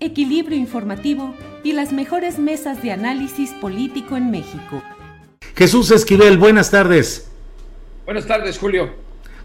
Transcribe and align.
equilibrio 0.00 0.56
informativo 0.56 1.34
y 1.62 1.72
las 1.72 1.92
mejores 1.92 2.38
mesas 2.38 2.82
de 2.82 2.92
análisis 2.92 3.50
político 3.52 4.16
en 4.16 4.30
México. 4.30 4.82
Jesús 5.54 5.90
Esquivel, 5.90 6.38
buenas 6.38 6.70
tardes. 6.70 7.30
Buenas 8.06 8.26
tardes, 8.26 8.58
Julio. 8.58 8.90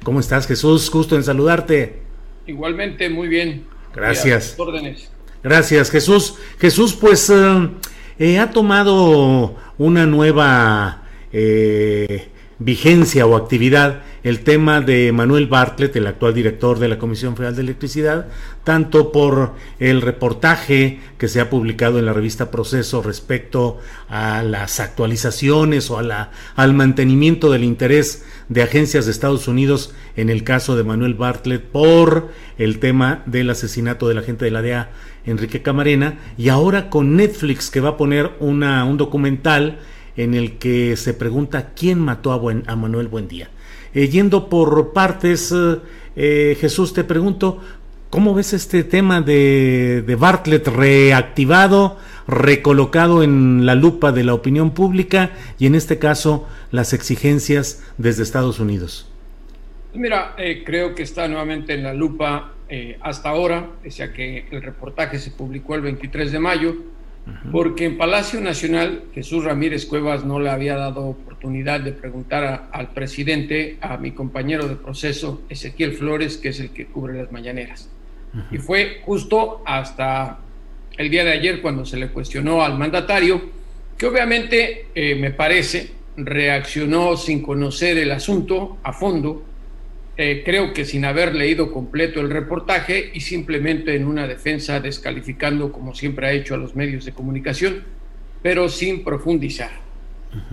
¿Cómo 0.04 0.20
estás, 0.20 0.48
Jesús? 0.48 0.90
Gusto 0.90 1.16
en 1.16 1.24
saludarte. 1.24 2.02
Igualmente, 2.48 3.10
muy 3.10 3.28
bien. 3.28 3.66
Gracias. 3.94 4.56
Órdenes. 4.58 5.10
Gracias, 5.44 5.92
Jesús. 5.92 6.36
Jesús, 6.60 6.94
pues 6.94 7.30
eh, 7.30 7.70
eh, 8.18 8.40
ha 8.40 8.50
tomado 8.52 9.56
una 9.78 10.06
nueva 10.06 11.04
eh, 11.32 12.30
vigencia 12.60 13.26
o 13.26 13.36
actividad 13.36 14.04
el 14.26 14.40
tema 14.40 14.82
de 14.82 15.12
Manuel 15.12 15.46
Bartlett, 15.46 15.96
el 15.96 16.08
actual 16.08 16.34
director 16.34 16.80
de 16.80 16.88
la 16.88 16.98
Comisión 16.98 17.36
Federal 17.36 17.56
de 17.56 17.62
Electricidad, 17.62 18.26
tanto 18.64 19.12
por 19.12 19.54
el 19.78 20.02
reportaje 20.02 21.00
que 21.20 21.28
se 21.28 21.40
ha 21.40 21.52
publicado 21.52 22.00
en 22.00 22.08
la 22.08 22.14
revista 22.14 22.50
Proceso 22.50 23.04
respecto 23.04 23.78
a 24.10 24.42
las 24.42 24.80
actualizaciones 24.80 25.92
o 25.92 26.00
a 26.00 26.02
la, 26.02 26.32
al 26.56 26.74
mantenimiento 26.74 27.52
del 27.52 27.64
interés 27.64 28.26
de 28.50 28.64
agencias 28.64 29.06
de 29.06 29.12
Estados 29.12 29.48
Unidos 29.48 29.94
en 30.16 30.32
el 30.32 30.44
caso 30.44 30.76
de 30.76 30.84
Manuel 30.84 31.14
Bartlett 31.14 31.62
por 31.62 32.32
el 32.58 32.80
tema 32.80 33.22
del 33.28 33.52
asesinato 33.52 34.08
del 34.08 34.18
agente 34.18 34.46
de 34.46 34.52
la 34.52 34.64
DEA 34.64 34.90
Enrique 35.28 35.62
Camarena 35.62 36.18
y 36.36 36.50
ahora 36.50 36.90
con 36.90 37.16
Netflix 37.16 37.70
que 37.70 37.80
va 37.80 37.90
a 37.90 37.98
poner 37.98 38.32
una, 38.40 38.86
un 38.86 38.98
documental 38.98 39.78
en 40.18 40.34
el 40.34 40.58
que 40.58 40.98
se 40.98 41.14
pregunta 41.14 41.74
quién 41.76 42.00
mató 42.00 42.32
a, 42.32 42.38
Buen, 42.38 42.64
a 42.66 42.76
Manuel 42.76 43.08
Buendía. 43.08 43.50
Eh, 43.96 44.10
yendo 44.10 44.50
por 44.50 44.92
partes, 44.92 45.54
eh, 45.54 45.78
eh, 46.18 46.58
Jesús, 46.60 46.94
te 46.94 47.06
pregunto, 47.06 47.62
¿cómo 48.10 48.34
ves 48.34 48.52
este 48.52 48.84
tema 48.84 49.22
de, 49.22 50.04
de, 50.06 50.16
Bartlett 50.16 50.68
reactivado, 50.68 51.98
recolocado 52.28 53.24
en 53.24 53.66
la 53.66 53.74
lupa 53.74 54.12
de 54.12 54.26
la 54.26 54.34
opinión 54.34 54.72
pública 54.72 55.32
y 55.60 55.66
en 55.66 55.76
este 55.76 55.98
caso 55.98 56.46
las 56.72 56.92
exigencias 56.92 57.86
desde 57.98 58.24
Estados 58.24 58.60
Unidos? 58.60 59.10
Mira, 59.94 60.36
creo 60.66 60.94
que 60.94 61.04
está 61.04 61.30
nuevamente 61.30 61.74
en 61.74 61.84
la 61.84 61.94
lupa 61.94 62.52
hasta 63.00 63.30
ahora, 63.30 63.70
pese 63.82 64.04
a 64.04 64.12
que 64.12 64.46
el 64.52 64.62
reportaje 64.62 65.20
se 65.20 65.32
publicó 65.32 65.76
el 65.76 65.82
23 65.82 66.34
de 66.34 66.40
mayo 66.40 66.76
porque 67.52 67.86
en 67.86 67.98
Palacio 67.98 68.40
Nacional 68.40 69.04
Jesús 69.14 69.44
Ramírez 69.44 69.86
Cuevas 69.86 70.24
no 70.24 70.40
le 70.40 70.50
había 70.50 70.76
dado 70.76 71.06
oportunidad 71.06 71.80
de 71.80 71.92
preguntar 71.92 72.44
a, 72.44 72.56
al 72.72 72.92
presidente, 72.92 73.78
a 73.82 73.98
mi 73.98 74.12
compañero 74.12 74.68
de 74.68 74.76
proceso, 74.76 75.42
Ezequiel 75.50 75.94
Flores, 75.94 76.38
que 76.38 76.50
es 76.50 76.60
el 76.60 76.70
que 76.72 76.86
cubre 76.86 77.22
las 77.22 77.32
mañaneras. 77.32 77.90
Y 78.52 78.58
fue 78.58 79.02
justo 79.06 79.64
hasta 79.66 80.40
el 80.98 81.10
día 81.10 81.24
de 81.24 81.32
ayer 81.32 81.62
cuando 81.62 81.86
se 81.86 81.98
le 81.98 82.10
cuestionó 82.10 82.64
al 82.64 82.78
mandatario, 82.78 83.42
que 83.98 84.06
obviamente 84.06 84.88
eh, 84.94 85.16
me 85.16 85.32
parece 85.32 85.96
reaccionó 86.18 87.18
sin 87.18 87.42
conocer 87.42 87.98
el 87.98 88.12
asunto 88.12 88.78
a 88.84 88.94
fondo, 88.94 89.44
eh, 90.18 90.44
creo 90.46 90.74
que 90.74 90.86
sin 90.86 91.04
haber 91.04 91.36
leído 91.36 91.72
completo 91.72 92.22
el 92.22 92.30
reportaje 92.30 93.12
y 93.14 93.20
simplemente 93.20 93.96
en 93.96 94.06
una 94.06 94.28
defensa 94.28 94.80
descalificando, 94.80 95.72
como 95.72 95.94
siempre 95.94 96.28
ha 96.28 96.32
hecho 96.32 96.56
a 96.56 96.58
los 96.58 96.76
medios 96.76 97.04
de 97.04 97.12
comunicación, 97.12 97.84
pero 98.42 98.70
sin 98.70 99.04
profundizar. 99.04 99.72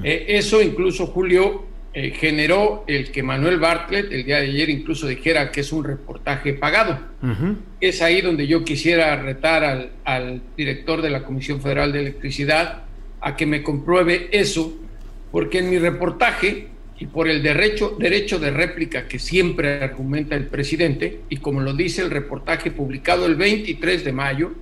eh, 0.02 0.24
eso 0.28 0.60
incluso, 0.62 1.06
Julio, 1.06 1.64
eh, 1.94 2.10
generó 2.10 2.84
el 2.86 3.10
que 3.12 3.22
Manuel 3.22 3.58
Bartlett 3.58 4.10
el 4.10 4.24
día 4.24 4.38
de 4.38 4.46
ayer 4.46 4.70
incluso 4.70 5.06
dijera 5.06 5.52
que 5.52 5.60
es 5.60 5.72
un 5.72 5.84
reportaje 5.84 6.54
pagado. 6.54 6.98
Uh 7.22 7.26
-huh. 7.26 7.56
Es 7.80 8.00
ahí 8.00 8.20
donde 8.20 8.46
yo 8.46 8.64
quisiera 8.64 9.14
retar 9.16 9.62
al, 9.62 9.90
al 10.04 10.40
director 10.56 11.02
de 11.02 11.10
la 11.10 11.22
Comisión 11.22 11.60
Federal 11.60 11.92
de 11.92 12.00
Electricidad 12.00 12.84
a 13.20 13.36
que 13.36 13.46
me 13.46 13.62
compruebe 13.62 14.28
eso, 14.32 14.72
porque 15.30 15.58
en 15.58 15.70
mi 15.70 15.78
reportaje 15.78 16.71
y 17.02 17.06
por 17.06 17.26
el 17.26 17.42
derecho, 17.42 17.96
derecho 17.98 18.38
de 18.38 18.52
réplica 18.52 19.08
que 19.08 19.18
siempre 19.18 19.82
argumenta 19.82 20.36
el 20.36 20.46
presidente, 20.46 21.22
y 21.28 21.38
como 21.38 21.60
lo 21.60 21.74
dice 21.74 22.00
el 22.00 22.12
reportaje 22.12 22.70
publicado 22.70 23.26
el 23.26 23.34
23 23.34 24.04
de 24.04 24.12
mayo, 24.12 24.52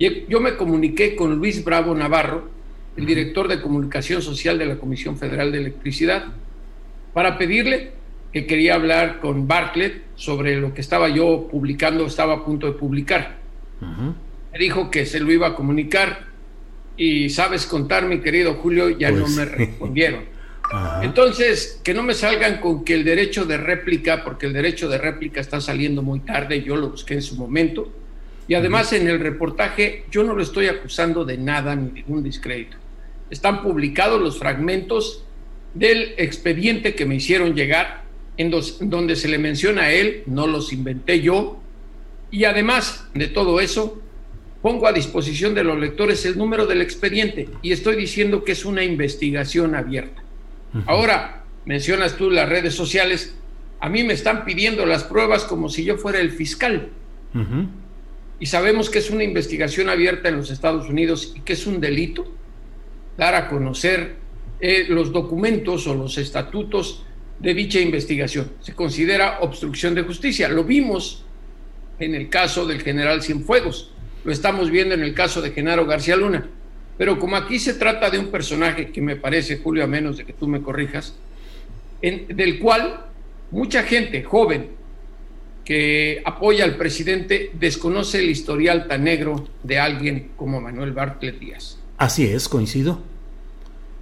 yo 0.00 0.40
me 0.40 0.56
comuniqué 0.56 1.14
con 1.14 1.36
Luis 1.36 1.62
Bravo 1.62 1.94
Navarro, 1.94 2.50
el 2.96 3.06
director 3.06 3.46
de 3.46 3.60
comunicación 3.60 4.22
social 4.22 4.58
de 4.58 4.66
la 4.66 4.74
Comisión 4.74 5.16
Federal 5.18 5.52
de 5.52 5.58
Electricidad, 5.58 6.24
para 7.14 7.38
pedirle 7.38 7.92
que 8.32 8.44
quería 8.44 8.74
hablar 8.74 9.20
con 9.20 9.46
Bartlett 9.46 10.02
sobre 10.16 10.56
lo 10.56 10.74
que 10.74 10.80
estaba 10.80 11.08
yo 11.08 11.46
publicando, 11.48 12.06
estaba 12.06 12.34
a 12.34 12.44
punto 12.44 12.66
de 12.66 12.72
publicar. 12.72 13.36
Uh 13.80 13.84
-huh. 13.84 14.14
Me 14.52 14.58
dijo 14.58 14.90
que 14.90 15.06
se 15.06 15.20
lo 15.20 15.30
iba 15.30 15.46
a 15.46 15.54
comunicar 15.54 16.26
y 16.96 17.28
sabes 17.28 17.66
contar, 17.66 18.04
mi 18.08 18.18
querido 18.18 18.54
Julio, 18.54 18.90
ya 18.90 19.10
pues, 19.10 19.20
no 19.20 19.28
me 19.28 19.44
respondieron. 19.58 20.37
Ajá. 20.70 21.04
Entonces, 21.04 21.80
que 21.82 21.94
no 21.94 22.02
me 22.02 22.14
salgan 22.14 22.60
con 22.60 22.84
que 22.84 22.94
el 22.94 23.04
derecho 23.04 23.44
de 23.44 23.56
réplica, 23.56 24.24
porque 24.24 24.46
el 24.46 24.52
derecho 24.52 24.88
de 24.88 24.98
réplica 24.98 25.40
está 25.40 25.60
saliendo 25.60 26.02
muy 26.02 26.20
tarde, 26.20 26.62
yo 26.62 26.76
lo 26.76 26.90
busqué 26.90 27.14
en 27.14 27.22
su 27.22 27.36
momento, 27.36 27.92
y 28.46 28.54
además 28.54 28.92
en 28.92 29.08
el 29.08 29.20
reportaje 29.20 30.04
yo 30.10 30.24
no 30.24 30.34
lo 30.34 30.42
estoy 30.42 30.66
acusando 30.66 31.24
de 31.24 31.36
nada 31.36 31.76
ni 31.76 31.88
de 31.88 31.92
ningún 31.94 32.22
discrédito. 32.22 32.76
Están 33.30 33.62
publicados 33.62 34.20
los 34.20 34.38
fragmentos 34.38 35.24
del 35.74 36.14
expediente 36.16 36.94
que 36.94 37.06
me 37.06 37.16
hicieron 37.16 37.54
llegar, 37.54 38.04
en 38.36 38.50
dos, 38.50 38.78
donde 38.80 39.16
se 39.16 39.28
le 39.28 39.38
menciona 39.38 39.82
a 39.82 39.92
él, 39.92 40.22
no 40.26 40.46
los 40.46 40.72
inventé 40.72 41.20
yo, 41.20 41.60
y 42.30 42.44
además 42.44 43.08
de 43.14 43.28
todo 43.28 43.60
eso, 43.60 44.00
pongo 44.62 44.86
a 44.86 44.92
disposición 44.92 45.54
de 45.54 45.64
los 45.64 45.78
lectores 45.78 46.24
el 46.26 46.36
número 46.36 46.66
del 46.66 46.82
expediente 46.82 47.48
y 47.62 47.72
estoy 47.72 47.96
diciendo 47.96 48.44
que 48.44 48.52
es 48.52 48.64
una 48.64 48.82
investigación 48.82 49.74
abierta. 49.74 50.22
Ahora, 50.86 51.44
mencionas 51.64 52.16
tú 52.16 52.30
las 52.30 52.48
redes 52.48 52.74
sociales, 52.74 53.34
a 53.80 53.88
mí 53.88 54.02
me 54.04 54.12
están 54.12 54.44
pidiendo 54.44 54.86
las 54.86 55.04
pruebas 55.04 55.44
como 55.44 55.68
si 55.68 55.84
yo 55.84 55.96
fuera 55.96 56.20
el 56.20 56.30
fiscal. 56.30 56.88
Uh 57.34 57.38
-huh. 57.38 57.68
Y 58.40 58.46
sabemos 58.46 58.90
que 58.90 58.98
es 58.98 59.10
una 59.10 59.24
investigación 59.24 59.88
abierta 59.88 60.28
en 60.28 60.36
los 60.36 60.50
Estados 60.50 60.88
Unidos 60.88 61.32
y 61.36 61.40
que 61.40 61.54
es 61.54 61.66
un 61.66 61.80
delito 61.80 62.32
dar 63.16 63.34
a 63.34 63.48
conocer 63.48 64.16
eh, 64.60 64.86
los 64.88 65.12
documentos 65.12 65.86
o 65.86 65.94
los 65.94 66.18
estatutos 66.18 67.04
de 67.40 67.54
dicha 67.54 67.80
investigación. 67.80 68.52
Se 68.60 68.74
considera 68.74 69.38
obstrucción 69.40 69.94
de 69.94 70.02
justicia. 70.02 70.48
Lo 70.48 70.64
vimos 70.64 71.24
en 71.98 72.14
el 72.14 72.28
caso 72.28 72.66
del 72.66 72.80
general 72.82 73.22
Cienfuegos, 73.22 73.92
lo 74.24 74.32
estamos 74.32 74.70
viendo 74.70 74.94
en 74.94 75.02
el 75.02 75.14
caso 75.14 75.40
de 75.40 75.50
Genaro 75.50 75.86
García 75.86 76.16
Luna. 76.16 76.48
Pero 76.98 77.18
como 77.18 77.36
aquí 77.36 77.58
se 77.58 77.74
trata 77.74 78.10
de 78.10 78.18
un 78.18 78.26
personaje 78.26 78.90
que 78.90 79.00
me 79.00 79.16
parece, 79.16 79.58
Julio, 79.58 79.84
a 79.84 79.86
menos 79.86 80.18
de 80.18 80.24
que 80.24 80.32
tú 80.32 80.48
me 80.48 80.60
corrijas, 80.60 81.14
del 82.02 82.58
cual 82.58 83.06
mucha 83.50 83.84
gente 83.84 84.22
joven 84.22 84.70
que 85.64 86.20
apoya 86.24 86.64
al 86.64 86.76
presidente 86.76 87.50
desconoce 87.54 88.18
el 88.18 88.30
historial 88.30 88.88
tan 88.88 89.04
negro 89.04 89.48
de 89.62 89.78
alguien 89.78 90.30
como 90.36 90.60
Manuel 90.60 90.92
Bartlett 90.92 91.38
Díaz. 91.38 91.78
Así 91.98 92.24
es, 92.24 92.48
coincido 92.48 93.02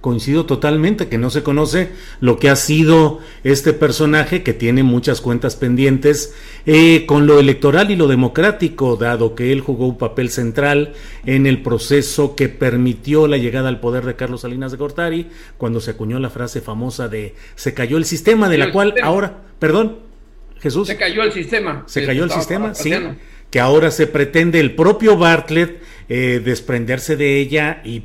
coincido 0.01 0.45
totalmente 0.45 1.07
que 1.07 1.17
no 1.17 1.29
se 1.29 1.43
conoce 1.43 1.89
lo 2.21 2.39
que 2.39 2.49
ha 2.49 2.55
sido 2.55 3.19
este 3.43 3.73
personaje 3.73 4.43
que 4.43 4.53
tiene 4.53 4.83
muchas 4.83 5.21
cuentas 5.21 5.55
pendientes 5.55 6.35
eh, 6.65 7.05
con 7.07 7.27
lo 7.27 7.39
electoral 7.39 7.91
y 7.91 7.95
lo 7.95 8.07
democrático, 8.07 8.95
dado 8.95 9.35
que 9.35 9.51
él 9.51 9.61
jugó 9.61 9.87
un 9.87 9.97
papel 9.97 10.29
central 10.29 10.93
en 11.25 11.47
el 11.47 11.61
proceso 11.61 12.35
que 12.35 12.49
permitió 12.49 13.27
la 13.27 13.37
llegada 13.37 13.69
al 13.69 13.79
poder 13.79 14.05
de 14.05 14.15
Carlos 14.15 14.41
Salinas 14.41 14.71
de 14.71 14.77
Gortari, 14.77 15.27
cuando 15.57 15.81
se 15.81 15.91
acuñó 15.91 16.19
la 16.19 16.29
frase 16.29 16.61
famosa 16.61 17.07
de 17.07 17.35
se 17.55 17.73
cayó 17.73 17.97
el 17.97 18.05
sistema, 18.05 18.49
de 18.49 18.57
la 18.57 18.71
cual 18.71 18.95
ahora, 19.01 19.37
perdón, 19.59 19.97
Jesús. 20.59 20.87
Se 20.87 20.97
cayó 20.97 21.23
el 21.23 21.31
sistema. 21.31 21.83
Se 21.87 22.05
cayó 22.05 22.23
el 22.23 22.31
sistema, 22.31 22.73
sí. 22.73 22.91
Que 23.49 23.59
ahora 23.61 23.91
se 23.91 24.07
pretende 24.07 24.59
el 24.59 24.75
propio 24.75 25.17
Bartlett 25.17 25.81
eh, 26.09 26.41
desprenderse 26.43 27.15
de 27.15 27.37
ella 27.39 27.81
y 27.83 28.03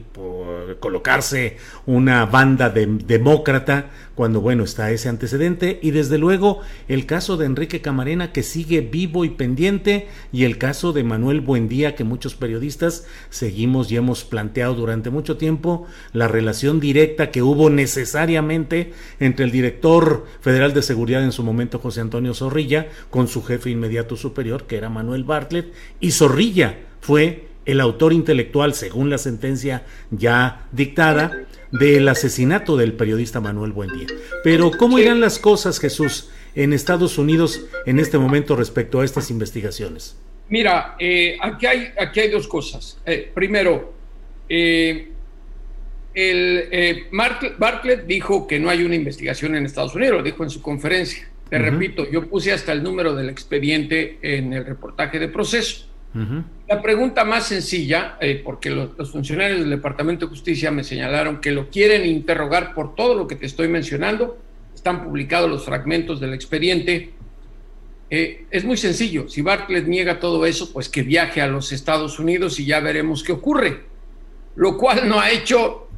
colocarse 0.80 1.56
una 1.86 2.26
banda 2.26 2.70
de, 2.70 2.86
demócrata 2.86 3.90
cuando 4.14 4.40
bueno 4.40 4.64
está 4.64 4.90
ese 4.90 5.08
antecedente. 5.08 5.78
Y 5.82 5.90
desde 5.90 6.18
luego 6.18 6.60
el 6.88 7.06
caso 7.06 7.36
de 7.36 7.46
Enrique 7.46 7.80
Camarena 7.80 8.32
que 8.32 8.42
sigue 8.42 8.80
vivo 8.80 9.24
y 9.24 9.30
pendiente 9.30 10.08
y 10.32 10.44
el 10.44 10.58
caso 10.58 10.92
de 10.92 11.04
Manuel 11.04 11.40
Buendía 11.40 11.94
que 11.94 12.04
muchos 12.04 12.34
periodistas 12.34 13.06
seguimos 13.30 13.90
y 13.90 13.96
hemos 13.96 14.24
planteado 14.24 14.74
durante 14.74 15.10
mucho 15.10 15.36
tiempo 15.36 15.86
la 16.12 16.28
relación 16.28 16.80
directa 16.80 17.30
que 17.30 17.42
hubo 17.42 17.70
necesariamente 17.70 18.92
entre 19.20 19.44
el 19.44 19.50
director 19.50 20.26
federal 20.40 20.74
de 20.74 20.82
seguridad 20.82 21.24
en 21.24 21.32
su 21.32 21.42
momento 21.42 21.78
José 21.78 22.00
Antonio 22.00 22.34
Zorrilla 22.34 22.88
con 23.10 23.28
su 23.28 23.42
jefe 23.42 23.70
inmediato 23.70 24.16
superior 24.16 24.64
que 24.64 24.76
era 24.76 24.90
Manuel 24.90 25.24
Bartlett 25.24 25.72
y 26.00 26.10
Zorrilla 26.10 26.78
fue 27.00 27.51
el 27.64 27.80
autor 27.80 28.12
intelectual, 28.12 28.74
según 28.74 29.10
la 29.10 29.18
sentencia 29.18 29.84
ya 30.10 30.66
dictada, 30.72 31.46
del 31.70 32.06
asesinato 32.08 32.76
del 32.76 32.92
periodista 32.92 33.40
Manuel 33.40 33.72
Buendía. 33.72 34.06
Pero, 34.44 34.70
¿cómo 34.72 34.98
irán 34.98 35.20
las 35.20 35.38
cosas, 35.38 35.80
Jesús, 35.80 36.30
en 36.54 36.72
Estados 36.72 37.18
Unidos 37.18 37.62
en 37.86 37.98
este 37.98 38.18
momento 38.18 38.56
respecto 38.56 39.00
a 39.00 39.04
estas 39.04 39.30
investigaciones? 39.30 40.16
Mira, 40.48 40.96
eh, 40.98 41.38
aquí, 41.40 41.66
hay, 41.66 41.88
aquí 41.98 42.20
hay 42.20 42.30
dos 42.30 42.46
cosas. 42.46 43.00
Eh, 43.06 43.30
primero, 43.34 43.94
eh, 44.48 45.08
el, 46.12 47.06
Bartlett 47.58 48.04
dijo 48.04 48.46
que 48.46 48.60
no 48.60 48.68
hay 48.68 48.82
una 48.82 48.94
investigación 48.94 49.56
en 49.56 49.64
Estados 49.64 49.94
Unidos, 49.94 50.18
lo 50.18 50.22
dijo 50.22 50.44
en 50.44 50.50
su 50.50 50.60
conferencia. 50.60 51.28
Te 51.48 51.58
repito, 51.58 52.10
yo 52.10 52.28
puse 52.28 52.52
hasta 52.52 52.72
el 52.72 52.82
número 52.82 53.14
del 53.14 53.28
expediente 53.28 54.18
en 54.22 54.52
el 54.54 54.64
reportaje 54.64 55.18
de 55.18 55.28
proceso. 55.28 55.86
La 56.68 56.82
pregunta 56.82 57.24
más 57.24 57.46
sencilla, 57.46 58.16
eh, 58.20 58.40
porque 58.44 58.70
los, 58.70 59.10
funcionarios 59.10 59.60
del 59.60 59.70
Departamento 59.70 60.26
de 60.26 60.30
Justicia 60.30 60.70
me 60.70 60.84
señalaron 60.84 61.40
que 61.40 61.50
lo 61.50 61.70
quieren 61.70 62.04
interrogar 62.06 62.74
por 62.74 62.94
todo 62.94 63.14
lo 63.14 63.26
que 63.26 63.36
te 63.36 63.46
estoy 63.46 63.68
mencionando, 63.68 64.38
están 64.74 65.04
publicados 65.04 65.50
los 65.50 65.64
fragmentos 65.64 66.20
del 66.20 66.34
expediente. 66.34 67.12
Eh, 68.10 68.44
es 68.50 68.64
muy 68.64 68.76
sencillo, 68.76 69.28
si 69.28 69.40
Bartlett 69.40 69.86
niega 69.86 70.20
todo 70.20 70.44
eso, 70.44 70.70
pues 70.72 70.88
que 70.88 71.02
viaje 71.02 71.40
a 71.40 71.46
los 71.46 71.72
Estados 71.72 72.18
Unidos 72.18 72.60
y 72.60 72.66
ya 72.66 72.80
veremos 72.80 73.22
qué 73.22 73.32
ocurre. 73.32 73.84
Lo 74.54 74.76
cual 74.76 75.08
no 75.08 75.18
ha 75.18 75.30
hecho 75.30 75.88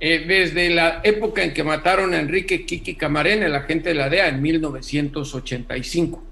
eh, 0.00 0.24
desde 0.26 0.68
la 0.68 1.00
época 1.02 1.42
en 1.44 1.54
que 1.54 1.64
mataron 1.64 2.12
a 2.12 2.20
Enrique 2.20 2.66
Kiki 2.66 2.96
Camarena, 2.96 3.46
el 3.46 3.54
agente 3.54 3.90
de 3.90 3.94
la 3.94 4.10
DEA, 4.10 4.28
en 4.28 4.42
1985. 4.42 6.31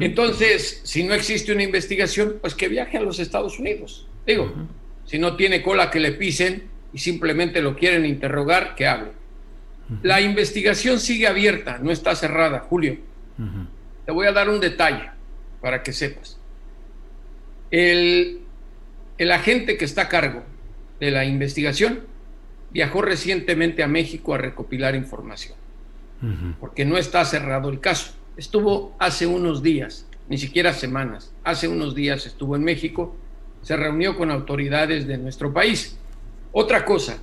Entonces, 0.00 0.80
si 0.84 1.02
no 1.02 1.12
existe 1.12 1.52
una 1.52 1.64
investigación, 1.64 2.36
pues 2.40 2.54
que 2.54 2.68
viaje 2.68 2.98
a 2.98 3.02
los 3.02 3.18
Estados 3.18 3.58
Unidos. 3.58 4.06
Digo, 4.24 4.52
si 5.04 5.18
no 5.18 5.34
tiene 5.34 5.62
cola 5.62 5.90
que 5.90 5.98
le 5.98 6.12
pisen 6.12 6.64
y 6.92 6.98
simplemente 6.98 7.60
lo 7.60 7.74
quieren 7.74 8.06
interrogar, 8.06 8.76
que 8.76 8.86
hable. 8.86 9.10
La 10.02 10.20
investigación 10.20 11.00
sigue 11.00 11.26
abierta, 11.26 11.78
no 11.78 11.90
está 11.90 12.14
cerrada, 12.14 12.60
Julio. 12.60 12.98
Te 14.06 14.12
voy 14.12 14.26
a 14.26 14.32
dar 14.32 14.48
un 14.48 14.60
detalle 14.60 15.10
para 15.60 15.82
que 15.82 15.92
sepas. 15.92 16.38
El, 17.70 18.40
el 19.18 19.32
agente 19.32 19.76
que 19.76 19.84
está 19.84 20.02
a 20.02 20.08
cargo 20.08 20.44
de 21.00 21.10
la 21.10 21.24
investigación 21.24 22.00
viajó 22.70 23.02
recientemente 23.02 23.82
a 23.82 23.88
México 23.88 24.34
a 24.34 24.38
recopilar 24.38 24.94
información, 24.94 25.56
porque 26.60 26.84
no 26.84 26.98
está 26.98 27.24
cerrado 27.24 27.68
el 27.68 27.80
caso 27.80 28.12
estuvo 28.36 28.94
hace 28.98 29.26
unos 29.26 29.62
días, 29.62 30.06
ni 30.28 30.38
siquiera 30.38 30.72
semanas, 30.72 31.32
hace 31.44 31.68
unos 31.68 31.94
días 31.94 32.26
estuvo 32.26 32.56
en 32.56 32.64
México, 32.64 33.16
se 33.62 33.76
reunió 33.76 34.16
con 34.16 34.30
autoridades 34.30 35.06
de 35.06 35.18
nuestro 35.18 35.52
país. 35.52 35.98
Otra 36.52 36.84
cosa, 36.84 37.18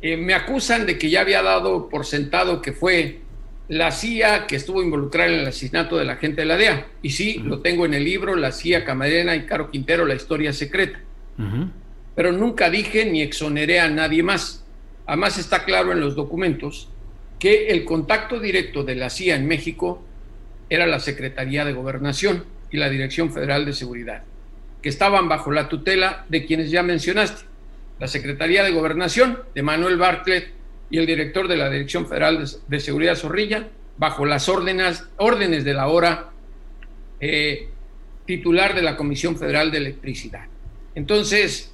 eh, 0.00 0.16
me 0.16 0.34
acusan 0.34 0.86
de 0.86 0.98
que 0.98 1.10
ya 1.10 1.20
había 1.20 1.42
dado 1.42 1.88
por 1.88 2.06
sentado 2.06 2.62
que 2.62 2.72
fue 2.72 3.20
la 3.68 3.90
CIA 3.90 4.46
que 4.46 4.56
estuvo 4.56 4.82
involucrada 4.82 5.30
en 5.30 5.40
el 5.40 5.46
asesinato 5.46 5.96
de 5.96 6.04
la 6.04 6.16
gente 6.16 6.40
de 6.42 6.46
la 6.46 6.56
DEA. 6.56 6.86
Y 7.02 7.10
sí, 7.10 7.34
lo 7.34 7.60
tengo 7.60 7.84
en 7.84 7.94
el 7.94 8.04
libro, 8.04 8.34
La 8.34 8.50
CIA 8.52 8.84
Camarena 8.84 9.36
y 9.36 9.44
Caro 9.44 9.70
Quintero, 9.70 10.06
La 10.06 10.14
historia 10.14 10.52
secreta. 10.52 11.00
Pero 12.14 12.32
nunca 12.32 12.70
dije 12.70 13.04
ni 13.04 13.22
exoneré 13.22 13.78
a 13.78 13.88
nadie 13.88 14.22
más. 14.22 14.64
Además 15.06 15.38
está 15.38 15.64
claro 15.64 15.92
en 15.92 16.00
los 16.00 16.16
documentos 16.16 16.88
que 17.38 17.68
el 17.68 17.84
contacto 17.84 18.40
directo 18.40 18.82
de 18.82 18.96
la 18.96 19.10
CIA 19.10 19.36
en 19.36 19.46
México 19.46 20.02
era 20.70 20.86
la 20.86 21.00
Secretaría 21.00 21.64
de 21.64 21.72
Gobernación 21.72 22.44
y 22.70 22.76
la 22.76 22.90
Dirección 22.90 23.32
Federal 23.32 23.64
de 23.64 23.72
Seguridad, 23.72 24.22
que 24.82 24.88
estaban 24.88 25.28
bajo 25.28 25.50
la 25.50 25.68
tutela 25.68 26.26
de 26.28 26.44
quienes 26.44 26.70
ya 26.70 26.82
mencionaste, 26.82 27.44
la 27.98 28.08
Secretaría 28.08 28.62
de 28.62 28.70
Gobernación 28.70 29.40
de 29.54 29.62
Manuel 29.62 29.96
Bartlett 29.96 30.52
y 30.90 30.98
el 30.98 31.06
director 31.06 31.48
de 31.48 31.56
la 31.56 31.70
Dirección 31.70 32.06
Federal 32.06 32.44
de, 32.66 32.80
Seguridad 32.80 33.16
Zorrilla, 33.16 33.68
bajo 33.96 34.24
las 34.24 34.48
órdenes, 34.48 35.04
órdenes 35.16 35.64
de 35.64 35.74
la 35.74 35.88
hora 35.88 36.30
eh, 37.20 37.68
titular 38.26 38.74
de 38.74 38.82
la 38.82 38.96
Comisión 38.96 39.36
Federal 39.36 39.70
de 39.70 39.78
Electricidad. 39.78 40.46
Entonces, 40.94 41.72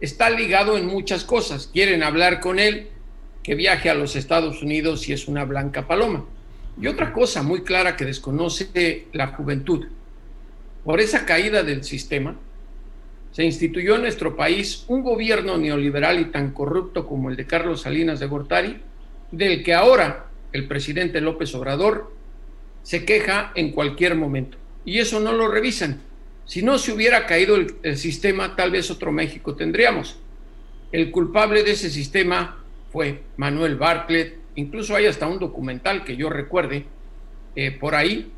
está 0.00 0.30
ligado 0.30 0.76
en 0.76 0.86
muchas 0.86 1.24
cosas. 1.24 1.68
Quieren 1.72 2.02
hablar 2.02 2.40
con 2.40 2.58
él, 2.58 2.88
que 3.42 3.54
viaje 3.54 3.90
a 3.90 3.94
los 3.94 4.16
Estados 4.16 4.62
Unidos 4.62 5.08
y 5.08 5.12
es 5.12 5.28
una 5.28 5.44
blanca 5.44 5.86
paloma. 5.86 6.24
Y 6.80 6.86
otra 6.86 7.12
cosa 7.12 7.42
muy 7.42 7.62
clara 7.62 7.96
que 7.96 8.04
desconoce 8.04 9.06
la 9.12 9.28
juventud, 9.28 9.86
por 10.84 11.00
esa 11.00 11.24
caída 11.24 11.62
del 11.62 11.84
sistema, 11.84 12.36
se 13.32 13.44
instituyó 13.44 13.96
en 13.96 14.02
nuestro 14.02 14.36
país 14.36 14.84
un 14.86 15.02
gobierno 15.02 15.56
neoliberal 15.56 16.20
y 16.20 16.26
tan 16.26 16.52
corrupto 16.52 17.06
como 17.06 17.30
el 17.30 17.36
de 17.36 17.46
Carlos 17.46 17.82
Salinas 17.82 18.20
de 18.20 18.26
Gortari, 18.26 18.80
del 19.32 19.64
que 19.64 19.74
ahora 19.74 20.26
el 20.52 20.68
presidente 20.68 21.20
López 21.20 21.52
Obrador 21.54 22.12
se 22.84 23.04
queja 23.04 23.50
en 23.56 23.72
cualquier 23.72 24.14
momento. 24.14 24.56
Y 24.84 24.98
eso 24.98 25.18
no 25.18 25.32
lo 25.32 25.48
revisan. 25.48 26.00
Si 26.44 26.62
no 26.62 26.78
se 26.78 26.92
hubiera 26.92 27.26
caído 27.26 27.56
el, 27.56 27.96
sistema, 27.96 28.54
tal 28.54 28.70
vez 28.70 28.90
otro 28.90 29.10
México 29.10 29.56
tendríamos. 29.56 30.18
El 30.92 31.10
culpable 31.10 31.64
de 31.64 31.72
ese 31.72 31.90
sistema 31.90 32.62
fue 32.92 33.22
Manuel 33.36 33.76
Bartlett, 33.76 34.36
incluso 34.56 34.94
hay 34.94 35.06
hasta 35.06 35.26
un 35.26 35.38
documental 35.38 36.04
que 36.04 36.16
yo 36.16 36.30
recuerde 36.30 36.86
eh, 37.56 37.70
por 37.72 37.94
ahí, 37.94 38.32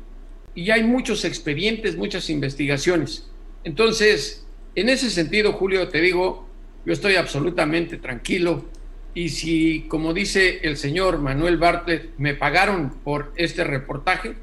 y 0.55 0.71
hay 0.71 0.83
muchos 0.83 1.23
expedientes, 1.23 1.97
muchas 1.97 2.29
investigaciones. 2.31 3.29
Entonces, 3.63 4.45
en 4.75 4.89
ese 4.89 5.09
sentido, 5.11 5.53
Julio, 5.53 5.87
te 5.89 6.01
digo, 6.01 6.47
yo 6.85 6.93
estoy 6.93 7.15
absolutamente 7.15 7.97
tranquilo 7.97 8.65
y 9.13 9.29
si, 9.29 9.85
como 9.87 10.13
dice 10.13 10.59
el 10.63 10.77
señor 10.77 11.19
Manuel 11.19 11.57
Bartlett, 11.57 12.11
me 12.17 12.33
pagaron 12.33 12.91
por 13.03 13.33
este 13.35 13.63
reportaje, 13.63 14.35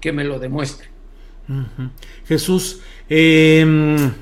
que 0.00 0.12
me 0.12 0.24
lo 0.24 0.38
demuestre. 0.38 0.88
Jesús, 2.26 2.80
em, 3.08 4.12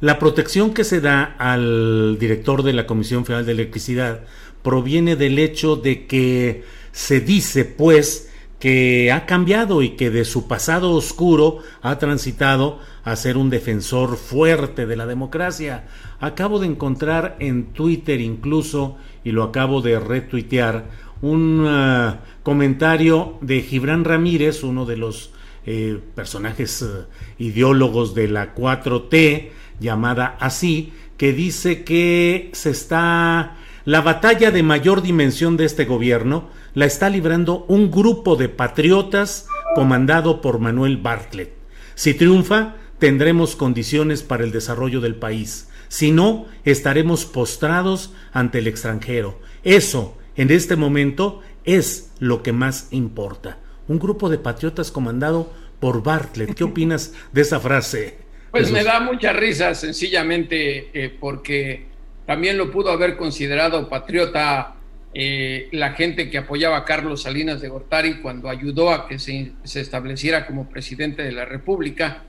la 0.00 0.18
protección 0.18 0.74
que 0.74 0.84
se 0.84 1.00
da 1.00 1.36
al 1.38 2.18
director 2.18 2.62
de 2.62 2.72
la 2.72 2.86
Comisión 2.86 3.24
Federal 3.24 3.46
de 3.46 3.52
Electricidad 3.52 4.24
proviene 4.66 5.14
del 5.14 5.38
hecho 5.38 5.76
de 5.76 6.06
que 6.08 6.64
se 6.90 7.20
dice, 7.20 7.64
pues, 7.64 8.32
que 8.58 9.12
ha 9.12 9.24
cambiado 9.24 9.80
y 9.80 9.90
que 9.90 10.10
de 10.10 10.24
su 10.24 10.48
pasado 10.48 10.90
oscuro 10.90 11.60
ha 11.82 12.00
transitado 12.00 12.80
a 13.04 13.14
ser 13.14 13.36
un 13.36 13.48
defensor 13.48 14.16
fuerte 14.16 14.84
de 14.84 14.96
la 14.96 15.06
democracia. 15.06 15.84
Acabo 16.18 16.58
de 16.58 16.66
encontrar 16.66 17.36
en 17.38 17.66
Twitter 17.66 18.20
incluso, 18.20 18.96
y 19.22 19.30
lo 19.30 19.44
acabo 19.44 19.82
de 19.82 20.00
retuitear, 20.00 20.90
un 21.22 21.64
uh, 21.64 22.16
comentario 22.42 23.38
de 23.42 23.62
Gibran 23.62 24.04
Ramírez, 24.04 24.64
uno 24.64 24.84
de 24.84 24.96
los 24.96 25.30
eh, 25.64 26.00
personajes 26.16 26.82
uh, 26.82 27.04
ideólogos 27.38 28.16
de 28.16 28.26
la 28.26 28.52
4T, 28.52 29.48
llamada 29.78 30.36
así, 30.40 30.92
que 31.16 31.32
dice 31.32 31.84
que 31.84 32.50
se 32.52 32.70
está 32.70 33.58
la 33.86 34.00
batalla 34.00 34.50
de 34.50 34.64
mayor 34.64 35.00
dimensión 35.00 35.56
de 35.56 35.64
este 35.64 35.84
gobierno 35.84 36.50
la 36.74 36.86
está 36.86 37.08
librando 37.08 37.64
un 37.68 37.92
grupo 37.92 38.34
de 38.34 38.48
patriotas 38.48 39.46
comandado 39.76 40.40
por 40.40 40.58
Manuel 40.58 40.96
Bartlett. 40.96 41.52
Si 41.94 42.12
triunfa, 42.12 42.74
tendremos 42.98 43.54
condiciones 43.54 44.24
para 44.24 44.42
el 44.42 44.50
desarrollo 44.50 45.00
del 45.00 45.14
país. 45.14 45.68
Si 45.86 46.10
no, 46.10 46.46
estaremos 46.64 47.26
postrados 47.26 48.12
ante 48.32 48.58
el 48.58 48.66
extranjero. 48.66 49.38
Eso, 49.62 50.18
en 50.34 50.50
este 50.50 50.74
momento, 50.74 51.40
es 51.64 52.10
lo 52.18 52.42
que 52.42 52.52
más 52.52 52.88
importa. 52.90 53.60
Un 53.86 54.00
grupo 54.00 54.28
de 54.28 54.38
patriotas 54.38 54.90
comandado 54.90 55.52
por 55.78 56.02
Bartlett. 56.02 56.54
¿Qué 56.54 56.64
opinas 56.64 57.14
de 57.32 57.42
esa 57.42 57.60
frase? 57.60 58.18
Pues 58.50 58.72
me 58.72 58.82
da 58.82 58.98
mucha 58.98 59.32
risa, 59.32 59.76
sencillamente, 59.76 60.90
eh, 60.92 61.16
porque 61.20 61.95
también 62.26 62.58
lo 62.58 62.70
pudo 62.70 62.90
haber 62.90 63.16
considerado 63.16 63.88
patriota 63.88 64.74
eh, 65.14 65.68
la 65.72 65.92
gente 65.92 66.28
que 66.28 66.38
apoyaba 66.38 66.76
a 66.76 66.84
Carlos 66.84 67.22
Salinas 67.22 67.60
de 67.60 67.68
Gortari 67.68 68.20
cuando 68.20 68.50
ayudó 68.50 68.90
a 68.90 69.08
que 69.08 69.18
se, 69.18 69.52
estableciera 69.64 70.44
como 70.44 70.68
presidente 70.68 71.22
de 71.22 71.32
la 71.32 71.46
República, 71.46 72.24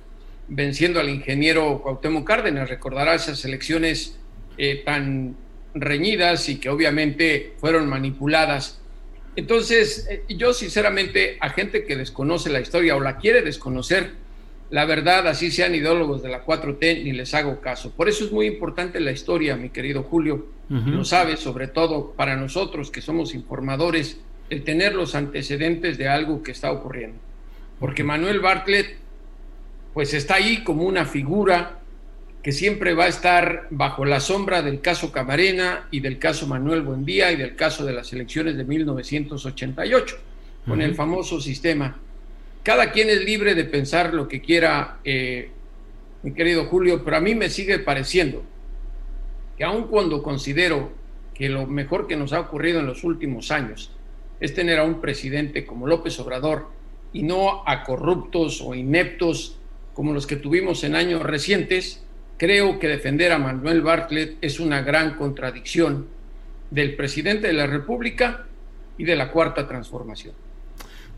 venciendo 0.47 0.99
al 0.99 1.09
ingeniero 1.09 1.81
Cuauhtémoc 1.81 2.25
Cárdenas. 2.25 2.69
Recordará 2.69 3.15
esas 3.15 3.43
elecciones 3.43 4.17
eh, 4.57 4.83
tan 4.85 5.35
reñidas 5.73 6.47
y 6.47 6.57
que 6.57 6.69
obviamente 6.69 7.55
fueron 7.59 7.89
manipuladas. 7.89 8.79
Entonces, 9.35 10.07
yo 10.29 10.53
sinceramente 10.53 11.37
a 11.41 11.49
gente 11.49 11.83
que 11.83 11.95
desconoce 11.95 12.49
la 12.49 12.61
historia 12.61 12.95
o 12.95 12.99
la 12.99 13.17
quiere 13.17 13.41
desconocer, 13.41 14.11
la 14.69 14.85
verdad, 14.85 15.27
así 15.27 15.49
sean 15.49 15.75
ideólogos 15.75 16.21
de 16.21 16.29
la 16.29 16.45
4T, 16.45 17.03
ni 17.03 17.13
les 17.13 17.33
hago 17.33 17.61
caso. 17.61 17.91
Por 17.91 18.09
eso 18.09 18.25
es 18.25 18.31
muy 18.31 18.47
importante 18.47 18.99
la 18.99 19.11
historia, 19.11 19.55
mi 19.55 19.69
querido 19.69 20.03
Julio. 20.03 20.47
Lo 20.69 21.05
sabes, 21.05 21.39
sobre 21.39 21.69
todo 21.69 22.11
para 22.11 22.35
nosotros 22.35 22.91
que 22.91 23.01
somos 23.01 23.33
informadores, 23.33 24.19
el 24.49 24.65
tener 24.65 24.93
los 24.95 25.15
antecedentes 25.15 25.97
de 25.97 26.09
algo 26.09 26.43
que 26.43 26.51
está 26.51 26.71
ocurriendo. 26.73 27.17
Porque 27.79 28.03
Manuel 28.03 28.41
Bartlett, 28.41 28.97
pues 29.93 30.13
está 30.13 30.35
ahí 30.35 30.63
como 30.65 30.83
una 30.83 31.05
figura 31.05 31.79
que 32.43 32.51
siempre 32.51 32.93
va 32.93 33.05
a 33.05 33.09
estar 33.09 33.67
bajo 33.69 34.03
la 34.03 34.19
sombra 34.19 34.61
del 34.61 34.81
caso 34.81 35.11
Camarena 35.13 35.87
y 35.91 36.01
del 36.01 36.19
caso 36.19 36.47
Manuel 36.47 36.81
Buendía 36.81 37.31
y 37.31 37.37
del 37.37 37.55
caso 37.55 37.85
de 37.85 37.93
las 37.93 38.11
elecciones 38.11 38.57
de 38.57 38.65
1988, 38.65 40.17
con 40.65 40.81
el 40.81 40.95
famoso 40.95 41.39
sistema 41.39 41.97
cada 42.63 42.91
quien 42.91 43.09
es 43.09 43.23
libre 43.23 43.55
de 43.55 43.65
pensar 43.65 44.13
lo 44.13 44.27
que 44.27 44.41
quiera, 44.41 44.99
eh, 45.03 45.51
mi 46.23 46.33
querido 46.33 46.65
Julio, 46.65 47.03
pero 47.03 47.17
a 47.17 47.21
mí 47.21 47.35
me 47.35 47.49
sigue 47.49 47.79
pareciendo 47.79 48.43
que 49.57 49.63
aun 49.63 49.87
cuando 49.87 50.21
considero 50.21 50.91
que 51.33 51.49
lo 51.49 51.65
mejor 51.67 52.07
que 52.07 52.15
nos 52.15 52.33
ha 52.33 52.39
ocurrido 52.39 52.79
en 52.79 52.87
los 52.87 53.03
últimos 53.03 53.51
años 53.51 53.91
es 54.39 54.53
tener 54.53 54.79
a 54.79 54.83
un 54.83 55.01
presidente 55.01 55.65
como 55.65 55.87
López 55.87 56.19
Obrador 56.19 56.69
y 57.13 57.23
no 57.23 57.63
a 57.65 57.83
corruptos 57.83 58.61
o 58.61 58.75
ineptos 58.75 59.57
como 59.93 60.13
los 60.13 60.27
que 60.27 60.35
tuvimos 60.35 60.83
en 60.83 60.95
años 60.95 61.23
recientes, 61.23 62.03
creo 62.37 62.77
que 62.77 62.87
defender 62.87 63.31
a 63.31 63.39
Manuel 63.39 63.81
Bartlett 63.81 64.37
es 64.41 64.59
una 64.59 64.81
gran 64.81 65.15
contradicción 65.15 66.07
del 66.69 66.95
presidente 66.95 67.47
de 67.47 67.53
la 67.53 67.65
República 67.65 68.45
y 68.97 69.05
de 69.05 69.15
la 69.15 69.31
Cuarta 69.31 69.67
Transformación. 69.67 70.35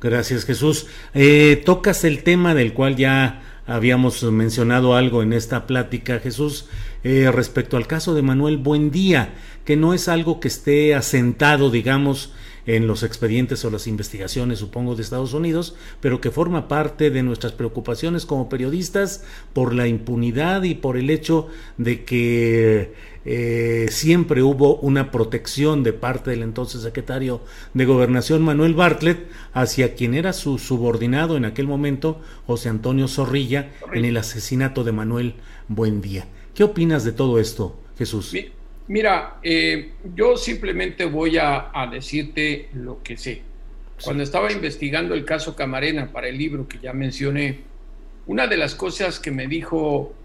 Gracias 0.01 0.45
Jesús. 0.45 0.87
Eh, 1.13 1.61
tocas 1.65 2.03
el 2.03 2.23
tema 2.23 2.55
del 2.55 2.73
cual 2.73 2.95
ya 2.95 3.41
habíamos 3.67 4.23
mencionado 4.23 4.95
algo 4.95 5.21
en 5.21 5.33
esta 5.33 5.67
plática, 5.67 6.19
Jesús, 6.19 6.67
eh, 7.03 7.29
respecto 7.31 7.77
al 7.77 7.85
caso 7.85 8.15
de 8.15 8.21
Manuel 8.21 8.57
Buendía, 8.57 9.33
que 9.65 9.75
no 9.75 9.93
es 9.93 10.07
algo 10.07 10.39
que 10.39 10.47
esté 10.47 10.95
asentado, 10.95 11.69
digamos, 11.69 12.33
en 12.69 12.85
los 12.85 13.01
expedientes 13.01 13.65
o 13.65 13.71
las 13.71 13.87
investigaciones, 13.87 14.59
supongo, 14.59 14.95
de 14.95 15.01
Estados 15.01 15.33
Unidos, 15.33 15.73
pero 16.01 16.21
que 16.21 16.29
forma 16.29 16.67
parte 16.67 17.09
de 17.09 17.23
nuestras 17.23 17.51
preocupaciones 17.51 18.27
como 18.27 18.47
periodistas 18.47 19.23
por 19.53 19.73
la 19.73 19.87
impunidad 19.87 20.61
y 20.61 20.75
por 20.75 20.95
el 20.95 21.09
hecho 21.09 21.47
de 21.77 22.03
que 22.05 22.93
eh, 23.25 23.87
siempre 23.89 24.43
hubo 24.43 24.75
una 24.75 25.09
protección 25.09 25.81
de 25.81 25.93
parte 25.93 26.29
del 26.29 26.43
entonces 26.43 26.83
secretario 26.83 27.41
de 27.73 27.85
Gobernación 27.85 28.43
Manuel 28.43 28.75
Bartlett 28.75 29.27
hacia 29.51 29.95
quien 29.95 30.13
era 30.13 30.31
su 30.31 30.59
subordinado 30.59 31.37
en 31.37 31.45
aquel 31.45 31.65
momento, 31.65 32.21
José 32.45 32.69
Antonio 32.69 33.07
Zorrilla, 33.07 33.71
en 33.93 34.05
el 34.05 34.15
asesinato 34.15 34.83
de 34.83 34.91
Manuel 34.91 35.33
Buendía. 35.69 36.27
¿Qué 36.53 36.63
opinas 36.63 37.03
de 37.03 37.13
todo 37.13 37.39
esto, 37.39 37.79
Jesús? 37.97 38.31
Mira, 38.89 39.37
eh, 39.43 39.91
yo 40.15 40.35
simplemente 40.35 41.05
voy 41.05 41.37
a, 41.37 41.71
decirte 41.91 42.69
lo 42.73 43.03
que 43.03 43.17
sé. 43.17 43.43
Cuando 44.03 44.23
estaba 44.23 44.51
investigando 44.51 45.13
el 45.13 45.25
caso 45.25 45.55
Camarena 45.55 46.11
para 46.11 46.27
el 46.27 46.39
libro 46.39 46.67
que 46.67 46.79
ya 46.79 46.91
mencioné, 46.91 47.59
una 48.25 48.47
de 48.47 48.57
las 48.57 48.73
cosas 48.73 49.19
que 49.19 49.29
me 49.29 49.45
dijo 49.45 50.15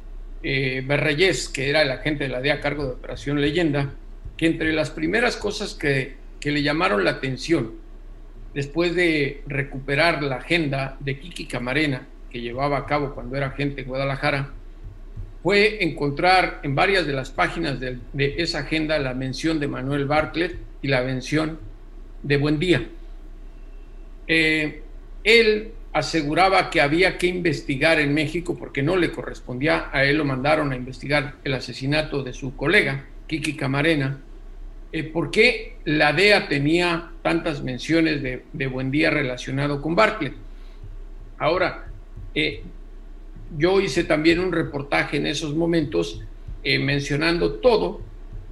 eh, 0.42 0.82
Berreyes, 0.86 1.50
que 1.50 1.68
era 1.68 1.82
el 1.82 1.90
agente 1.90 2.24
de 2.24 2.30
la 2.30 2.40
DEA 2.40 2.54
a 2.54 2.60
cargo 2.60 2.86
de 2.86 2.92
Operación 2.92 3.38
Leyenda, 3.38 3.92
que 4.38 4.46
entre 4.46 4.72
las 4.72 4.88
primeras 4.88 5.36
cosas 5.36 5.74
que, 5.74 6.14
que 6.40 6.50
le 6.50 6.62
llamaron 6.62 7.04
la 7.04 7.10
atención 7.10 7.72
después 8.54 8.94
de 8.94 9.42
recuperar 9.46 10.22
la 10.22 10.36
agenda 10.36 10.96
de 11.00 11.18
Kiki 11.18 11.44
Camarena, 11.44 12.06
que 12.30 12.40
llevaba 12.40 12.78
a 12.78 12.86
cabo 12.86 13.14
cuando 13.14 13.36
era 13.36 13.48
agente 13.48 13.82
en 13.82 13.88
Guadalajara, 13.88 14.54
fue 15.44 15.84
encontrar 15.84 16.60
en 16.62 16.74
varias 16.74 17.06
de 17.06 17.12
las 17.12 17.30
páginas 17.30 17.78
de, 17.78 17.98
esa 18.14 18.60
agenda 18.60 18.98
la 18.98 19.12
mención 19.12 19.60
de 19.60 19.68
Manuel 19.68 20.06
Bartlett 20.06 20.56
y 20.80 20.88
la 20.88 21.02
mención 21.02 21.58
de 22.22 22.38
Buendía. 22.38 22.88
Eh, 24.26 24.80
él 25.22 25.72
aseguraba 25.92 26.70
que 26.70 26.80
había 26.80 27.18
que 27.18 27.26
investigar 27.26 28.00
en 28.00 28.14
México 28.14 28.56
porque 28.56 28.82
no 28.82 28.96
le 28.96 29.12
correspondía, 29.12 29.90
a 29.92 30.04
él 30.04 30.16
lo 30.16 30.24
mandaron 30.24 30.72
a 30.72 30.76
investigar 30.76 31.34
el 31.44 31.52
asesinato 31.52 32.22
de 32.22 32.32
su 32.32 32.56
colega, 32.56 33.04
Kiki 33.26 33.54
Camarena, 33.54 34.20
eh, 34.92 35.04
por 35.04 35.30
qué 35.30 35.76
la 35.84 36.14
DEA 36.14 36.48
tenía 36.48 37.10
tantas 37.20 37.62
menciones 37.62 38.22
de, 38.22 38.44
de 38.50 38.66
Buendía 38.66 39.10
relacionado 39.10 39.82
con 39.82 39.94
Bartlett. 39.94 40.32
Ahora, 41.36 41.84
eh, 42.34 42.62
yo 43.56 43.80
hice 43.80 44.04
también 44.04 44.40
un 44.40 44.52
reportaje 44.52 45.16
en 45.16 45.26
esos 45.26 45.54
momentos 45.54 46.22
eh, 46.62 46.78
mencionando 46.78 47.54
todo 47.54 48.00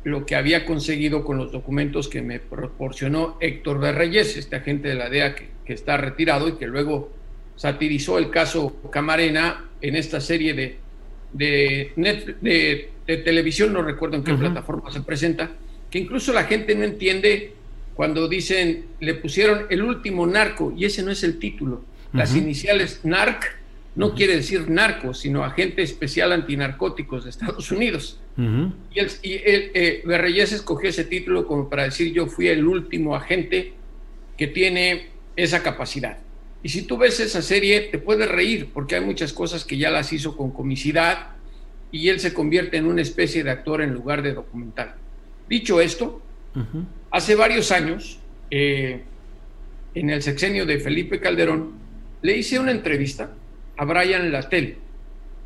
lo 0.04 0.26
que 0.26 0.34
había 0.34 0.64
conseguido 0.66 1.24
con 1.24 1.38
los 1.38 1.52
documentos 1.52 2.08
que 2.08 2.22
me 2.22 2.40
proporcionó 2.40 3.36
Héctor 3.40 3.80
de 3.80 3.92
Reyes, 3.92 4.36
este 4.36 4.56
agente 4.56 4.88
de 4.88 4.94
la 4.94 5.08
DEA 5.08 5.34
que, 5.34 5.52
está 5.72 5.96
retirado 5.96 6.48
y 6.48 6.56
que 6.56 6.66
luego 6.66 7.10
satirizó 7.56 8.18
el 8.18 8.28
caso 8.28 8.76
Camarena 8.90 9.70
en 9.80 9.96
esta 9.96 10.20
serie 10.20 10.52
de, 10.52 10.76
de, 11.32 12.90
televisión, 13.24 13.72
no 13.72 13.80
recuerdo 13.80 14.16
en 14.16 14.24
qué 14.24 14.34
plataforma 14.34 14.92
se 14.92 15.00
presenta, 15.00 15.52
que 15.90 15.98
incluso 15.98 16.34
la 16.34 16.44
gente 16.44 16.74
no 16.74 16.84
entiende 16.84 17.54
cuando 17.94 18.28
dicen, 18.28 18.84
le 19.00 19.14
pusieron 19.14 19.64
el 19.70 19.82
último 19.82 20.26
narco, 20.26 20.74
y 20.76 20.84
ese 20.84 21.02
no 21.02 21.10
es 21.10 21.22
el 21.22 21.38
título. 21.38 21.84
Las 22.12 22.36
iniciales 22.36 23.00
NARC 23.04 23.61
no 23.94 24.14
quiere 24.14 24.36
decir 24.36 24.70
narco, 24.70 25.12
sino 25.12 25.44
agente 25.44 25.82
especial 25.82 26.32
antinarcóticos 26.32 27.24
de 27.24 27.30
Estados 27.30 27.70
Unidos. 27.70 28.18
Y, 28.36 28.98
el, 28.98 29.10
y 29.22 29.32
eh, 29.34 30.02
escogió 30.36 30.88
ese 30.88 31.04
título 31.04 31.46
como 31.46 31.68
para 31.68 31.84
decir 31.84 32.12
yo 32.12 32.26
fui 32.26 32.48
el 32.48 32.66
último 32.66 33.14
agente 33.14 33.74
que 34.38 34.46
tiene 34.46 35.08
esa 35.36 35.62
capacidad. 35.62 36.18
Y 36.62 36.70
si 36.70 36.82
tú 36.82 36.96
ves 36.96 37.20
esa 37.20 37.42
serie, 37.42 37.80
te 37.80 37.98
puedes 37.98 38.30
reír, 38.30 38.70
porque 38.72 38.94
hay 38.94 39.00
muchas 39.02 39.32
cosas 39.32 39.64
que 39.64 39.76
ya 39.76 39.90
las 39.90 40.12
hizo 40.12 40.36
con 40.36 40.52
comicidad 40.52 41.32
y 41.90 42.08
él 42.08 42.20
se 42.20 42.32
convierte 42.32 42.78
en 42.78 42.86
una 42.86 43.02
especie 43.02 43.44
de 43.44 43.50
actor 43.50 43.82
en 43.82 43.92
lugar 43.92 44.22
de 44.22 44.32
documental. 44.32 44.94
Dicho 45.48 45.80
esto, 45.80 46.22
hace 47.10 47.34
varios 47.34 47.72
años, 47.72 48.18
eh, 48.50 49.02
en 49.94 50.10
el 50.10 50.22
sexenio 50.22 50.64
de 50.64 50.78
Felipe 50.78 51.20
Calderón, 51.20 51.72
le 52.22 52.38
hice 52.38 52.58
una 52.58 52.70
entrevista 52.70 53.34
a 53.76 53.84
Brian 53.84 54.30
Lattel, 54.32 54.76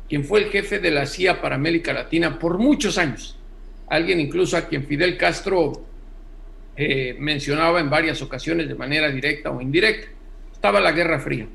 quien 0.07 0.23
fue 0.23 0.43
el 0.43 0.49
jefe 0.49 0.79
de 0.79 0.91
la 0.91 1.05
CIA 1.05 1.41
para 1.41 1.55
América 1.55 1.93
Latina 1.93 2.39
por 2.39 2.57
muchos 2.57 2.97
años. 2.97 3.37
Alguien 3.87 4.19
incluso 4.19 4.57
a 4.57 4.67
quien 4.67 4.85
Fidel 4.85 5.17
Castro 5.17 5.85
eh, 6.75 7.15
mencionaba 7.19 7.79
en 7.79 7.89
varias 7.89 8.21
ocasiones 8.21 8.67
de 8.67 8.75
manera 8.75 9.09
directa 9.09 9.49
o 9.51 9.61
indirecta. 9.61 10.09
Estaba 10.53 10.79
la 10.79 10.91
Guerra 10.91 11.19
Fría. 11.19 11.47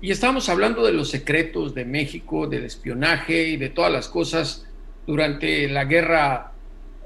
Y 0.00 0.12
estábamos 0.12 0.48
hablando 0.48 0.86
de 0.86 0.92
los 0.92 1.10
secretos 1.10 1.74
de 1.74 1.84
México, 1.84 2.46
del 2.46 2.64
espionaje 2.64 3.48
y 3.48 3.56
de 3.56 3.70
todas 3.70 3.92
las 3.92 4.08
cosas 4.08 4.64
durante 5.06 5.68
la 5.68 5.86
guerra, 5.86 6.52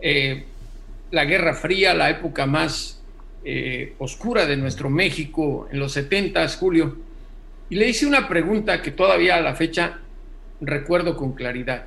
eh, 0.03 0.45
la 1.11 1.25
Guerra 1.25 1.55
Fría, 1.55 1.95
la 1.95 2.11
época 2.11 2.45
más 2.45 3.01
eh, 3.45 3.95
oscura 3.99 4.45
de 4.45 4.57
nuestro 4.57 4.91
México 4.91 5.69
en 5.73 5.79
los 5.79 5.93
70, 5.93 6.47
Julio. 6.49 6.97
Y 7.73 7.77
le 7.77 7.89
hice 7.89 8.05
una 8.05 8.29
pregunta 8.29 8.83
que 8.83 8.91
todavía 8.91 9.37
a 9.37 9.41
la 9.41 9.55
fecha 9.55 10.01
recuerdo 10.61 11.17
con 11.17 11.33
claridad. 11.33 11.87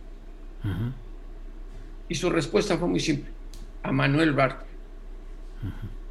Y 2.09 2.15
su 2.15 2.29
respuesta 2.29 2.77
fue 2.77 2.87
muy 2.87 2.99
simple, 2.99 3.29
a 3.83 3.91
Manuel 3.91 4.33
Bartlett. 4.33 4.67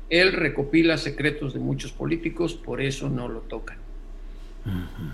Él 0.09 0.33
recopila 0.33 0.99
secretos 0.99 1.54
de 1.54 1.61
muchos 1.61 1.92
políticos, 1.92 2.54
por 2.54 2.80
eso 2.80 3.09
no 3.09 3.28
lo 3.28 3.40
tocan. 3.40 3.78
Uh-huh. 4.66 5.12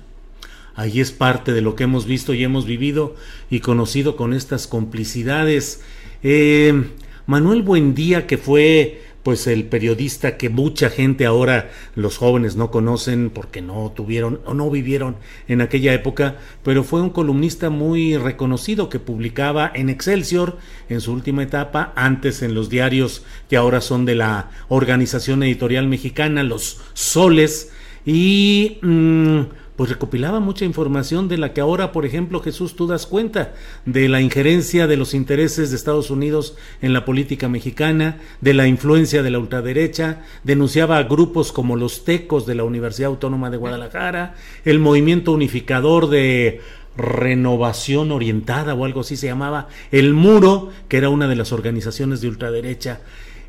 Ahí 0.75 1.01
es 1.01 1.11
parte 1.11 1.53
de 1.53 1.63
lo 1.63 1.75
que 1.75 1.85
hemos 1.85 2.07
visto 2.07 2.35
y 2.35 2.45
hemos 2.45 2.67
vivido 2.67 3.17
y 3.51 3.61
conocido 3.61 4.17
con 4.17 4.33
estas 4.33 4.67
complicidades. 4.67 5.83
Eh, 6.23 6.91
Manuel 7.27 7.63
Buendía, 7.63 8.27
que 8.27 8.37
fue 8.37 9.03
pues 9.27 9.49
el 9.49 9.65
periodista 9.65 10.37
que 10.37 10.51
mucha 10.51 10.89
gente 10.89 11.27
ahora 11.27 11.73
los 11.97 12.17
jóvenes 12.17 12.55
no 12.55 12.71
conocen 12.71 13.31
porque 13.31 13.61
no 13.61 13.91
tuvieron 13.91 14.41
o 14.45 14.55
no 14.55 14.71
vivieron 14.71 15.17
en 15.49 15.63
aquella 15.63 15.93
época, 15.93 16.37
pero 16.63 16.85
fue 16.85 17.03
un 17.03 17.11
columnista 17.11 17.69
muy 17.69 18.17
reconocido 18.17 18.89
que 18.89 19.01
publicaba 19.01 19.69
en 19.75 19.89
Excelsior 19.89 20.59
en 20.89 21.01
su 21.01 21.13
última 21.13 21.43
etapa, 21.43 21.93
antes 21.97 22.41
en 22.43 22.55
los 22.55 22.71
diarios 22.71 23.25
que 23.51 23.57
ahora 23.57 23.81
son 23.81 24.05
de 24.05 24.15
la 24.15 24.51
Organización 24.69 25.43
Editorial 25.43 25.89
Mexicana, 25.89 26.45
los 26.45 26.81
Soles, 26.95 27.73
y 28.05 28.79
mm, 28.81 29.41
pues 29.77 29.91
recopilaba 29.91 30.41
mucha 30.41 30.65
información 30.65 31.29
de 31.29 31.37
la 31.37 31.53
que 31.53 31.61
ahora, 31.61 31.93
por 31.93 32.07
ejemplo, 32.07 32.41
Jesús, 32.41 32.75
tú 32.75 32.87
das 32.87 33.07
cuenta, 33.07 33.55
de 33.85 34.09
la 34.09 34.21
injerencia 34.23 34.87
de 34.87 34.97
los 34.97 35.13
intereses 35.13 35.71
de 35.71 35.77
Estados 35.77 36.11
Unidos 36.11 36.57
en 36.81 36.95
la 36.95 37.05
política 37.05 37.49
mexicana, 37.49 38.19
de 38.41 38.55
la 38.55 38.67
influencia 38.67 39.23
de 39.23 39.31
la 39.31 39.39
ultraderecha, 39.39 40.23
denunciaba 40.45 40.97
a 40.97 41.03
grupos 41.03 41.53
como 41.53 41.77
los 41.77 42.05
Tecos 42.05 42.47
de 42.47 42.55
la 42.55 42.65
Universidad 42.65 43.11
Autónoma 43.11 43.51
de 43.51 43.59
Guadalajara, 43.59 44.35
el 44.65 44.79
movimiento 44.79 45.33
unificador 45.33 46.09
de 46.09 46.61
renovación 46.97 48.11
orientada 48.11 48.75
o 48.75 48.85
algo 48.87 49.01
así 49.01 49.17
se 49.17 49.27
llamaba, 49.27 49.69
el 49.91 50.15
Muro, 50.15 50.71
que 50.89 50.97
era 50.97 51.11
una 51.11 51.29
de 51.29 51.37
las 51.37 51.53
organizaciones 51.53 52.23
de 52.23 52.29
ultraderecha. 52.29 53.01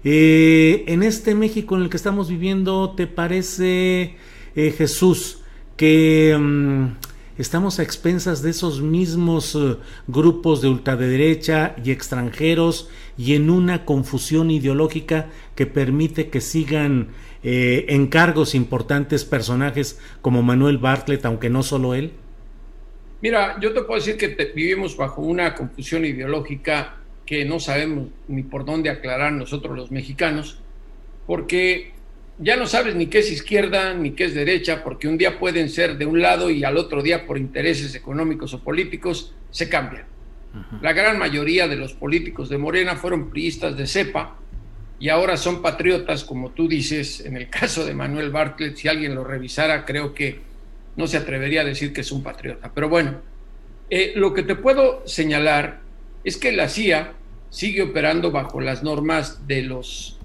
Eh, 0.03 0.83
en 0.87 1.03
este 1.03 1.35
México 1.35 1.75
en 1.75 1.83
el 1.83 1.89
que 1.89 1.97
estamos 1.97 2.29
viviendo, 2.29 2.93
¿te 2.95 3.07
parece, 3.07 4.15
eh, 4.55 4.73
Jesús, 4.77 5.39
que 5.77 6.35
mm, 6.37 6.87
estamos 7.37 7.79
a 7.79 7.83
expensas 7.83 8.41
de 8.41 8.49
esos 8.49 8.81
mismos 8.81 9.55
eh, 9.55 9.77
grupos 10.07 10.61
de 10.61 10.69
ultraderecha 10.69 11.75
y 11.83 11.91
extranjeros 11.91 12.89
y 13.17 13.35
en 13.35 13.49
una 13.49 13.85
confusión 13.85 14.51
ideológica 14.51 15.27
que 15.55 15.67
permite 15.67 16.29
que 16.29 16.41
sigan 16.41 17.09
eh, 17.43 17.85
en 17.89 18.07
cargos 18.07 18.55
importantes 18.55 19.23
personajes 19.23 19.99
como 20.21 20.41
Manuel 20.41 20.79
Bartlett, 20.79 21.23
aunque 21.25 21.49
no 21.49 21.63
solo 21.63 21.93
él? 21.93 22.11
Mira, 23.21 23.59
yo 23.61 23.73
te 23.73 23.81
puedo 23.81 23.99
decir 23.99 24.17
que 24.17 24.27
vivimos 24.55 24.97
bajo 24.97 25.21
una 25.21 25.55
confusión 25.55 26.05
ideológica 26.05 26.97
que 27.25 27.45
no 27.45 27.59
sabemos 27.59 28.07
ni 28.27 28.43
por 28.43 28.65
dónde 28.65 28.89
aclarar 28.89 29.33
nosotros 29.33 29.75
los 29.75 29.91
mexicanos, 29.91 30.59
porque 31.25 31.93
ya 32.39 32.55
no 32.55 32.67
sabes 32.67 32.95
ni 32.95 33.07
qué 33.07 33.19
es 33.19 33.31
izquierda 33.31 33.93
ni 33.93 34.11
qué 34.11 34.25
es 34.25 34.35
derecha, 34.35 34.83
porque 34.83 35.07
un 35.07 35.17
día 35.17 35.39
pueden 35.39 35.69
ser 35.69 35.97
de 35.97 36.05
un 36.05 36.21
lado 36.21 36.49
y 36.49 36.63
al 36.63 36.77
otro 36.77 37.01
día 37.01 37.25
por 37.25 37.37
intereses 37.37 37.95
económicos 37.95 38.53
o 38.53 38.63
políticos 38.63 39.33
se 39.49 39.69
cambian. 39.69 40.05
La 40.81 40.93
gran 40.93 41.19
mayoría 41.19 41.67
de 41.67 41.75
los 41.75 41.93
políticos 41.93 42.49
de 42.49 42.57
Morena 42.57 42.95
fueron 42.95 43.29
priistas 43.29 43.77
de 43.77 43.85
cepa 43.85 44.37
y 44.99 45.09
ahora 45.09 45.37
son 45.37 45.61
patriotas, 45.61 46.23
como 46.23 46.51
tú 46.51 46.67
dices, 46.67 47.23
en 47.25 47.37
el 47.37 47.49
caso 47.49 47.85
de 47.85 47.93
Manuel 47.93 48.31
Bartlett, 48.31 48.75
si 48.75 48.87
alguien 48.87 49.13
lo 49.13 49.23
revisara, 49.23 49.85
creo 49.85 50.15
que 50.15 50.39
no 50.95 51.05
se 51.05 51.17
atrevería 51.17 51.61
a 51.61 51.65
decir 51.65 51.93
que 51.93 52.01
es 52.01 52.11
un 52.11 52.23
patriota. 52.23 52.71
Pero 52.73 52.89
bueno, 52.89 53.21
eh, 53.89 54.13
lo 54.15 54.33
que 54.33 54.41
te 54.41 54.55
puedo 54.55 55.07
señalar 55.07 55.81
es 56.23 56.37
que 56.37 56.51
la 56.51 56.69
CIA 56.69 57.13
sigue 57.49 57.83
operando 57.83 58.31
bajo 58.31 58.59
las 58.59 58.83
normas 58.83 59.47
de 59.47 59.61
los 59.61 60.16